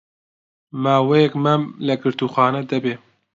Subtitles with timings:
[0.83, 2.93] ماوەیەک مەم لە گرتووخانە دەبێ